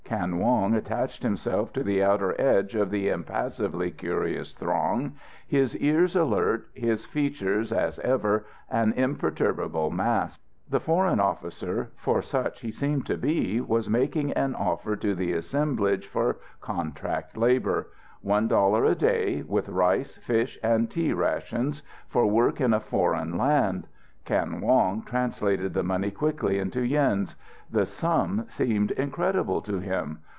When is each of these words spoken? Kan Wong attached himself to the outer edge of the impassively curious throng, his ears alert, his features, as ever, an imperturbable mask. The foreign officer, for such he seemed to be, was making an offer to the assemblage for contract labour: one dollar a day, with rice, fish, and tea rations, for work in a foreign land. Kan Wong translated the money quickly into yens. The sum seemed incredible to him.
Kan 0.03 0.39
Wong 0.39 0.75
attached 0.75 1.23
himself 1.23 1.71
to 1.71 1.83
the 1.83 2.03
outer 2.03 2.35
edge 2.37 2.75
of 2.75 2.89
the 2.91 3.07
impassively 3.07 3.91
curious 3.91 4.53
throng, 4.53 5.13
his 5.47 5.73
ears 5.77 6.17
alert, 6.17 6.67
his 6.73 7.05
features, 7.05 7.71
as 7.71 7.97
ever, 7.99 8.45
an 8.69 8.91
imperturbable 8.97 9.89
mask. 9.89 10.41
The 10.69 10.81
foreign 10.81 11.21
officer, 11.21 11.91
for 11.95 12.21
such 12.21 12.59
he 12.59 12.71
seemed 12.73 13.05
to 13.05 13.15
be, 13.15 13.61
was 13.61 13.89
making 13.89 14.33
an 14.33 14.53
offer 14.53 14.97
to 14.97 15.15
the 15.15 15.31
assemblage 15.31 16.05
for 16.07 16.39
contract 16.59 17.37
labour: 17.37 17.87
one 18.21 18.49
dollar 18.49 18.83
a 18.83 18.95
day, 18.95 19.43
with 19.47 19.69
rice, 19.69 20.17
fish, 20.17 20.59
and 20.61 20.91
tea 20.91 21.13
rations, 21.13 21.83
for 22.09 22.27
work 22.27 22.59
in 22.59 22.73
a 22.73 22.81
foreign 22.81 23.37
land. 23.37 23.87
Kan 24.23 24.61
Wong 24.61 25.01
translated 25.01 25.73
the 25.73 25.81
money 25.83 26.11
quickly 26.11 26.59
into 26.59 26.81
yens. 26.81 27.35
The 27.71 27.87
sum 27.87 28.45
seemed 28.49 28.91
incredible 28.91 29.61
to 29.63 29.79
him. 29.79 30.19